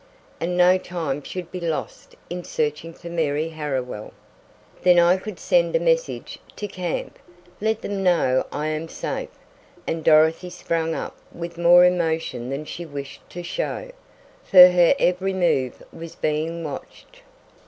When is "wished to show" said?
12.83-13.91